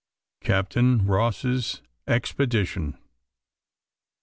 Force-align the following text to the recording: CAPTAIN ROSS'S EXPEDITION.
CAPTAIN 0.43 1.05
ROSS'S 1.05 1.83
EXPEDITION. 2.07 2.97